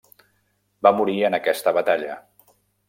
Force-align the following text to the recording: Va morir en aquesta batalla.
Va 0.87 0.93
morir 1.01 1.17
en 1.31 1.39
aquesta 1.41 1.77
batalla. 1.81 2.21